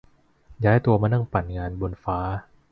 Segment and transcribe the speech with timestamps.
[0.65, 2.19] ย้ายตัวมานั่งปั่นงานบนฟ้า